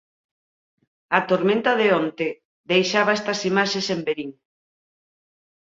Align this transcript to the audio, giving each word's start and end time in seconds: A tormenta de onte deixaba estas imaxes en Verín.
A 1.17 1.19
tormenta 1.31 1.71
de 1.81 1.87
onte 2.01 2.27
deixaba 2.71 3.15
estas 3.19 3.39
imaxes 3.51 3.85
en 3.95 3.99
Verín. 4.07 4.31